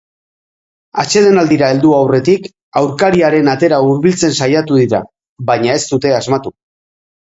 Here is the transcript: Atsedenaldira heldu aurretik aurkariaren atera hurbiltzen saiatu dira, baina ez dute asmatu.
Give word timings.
Atsedenaldira 1.03 1.69
heldu 1.73 1.91
aurretik 1.99 2.49
aurkariaren 2.83 3.55
atera 3.57 3.83
hurbiltzen 3.93 4.37
saiatu 4.43 4.85
dira, 4.85 5.07
baina 5.55 5.81
ez 5.81 5.89
dute 5.97 6.21
asmatu. 6.23 6.61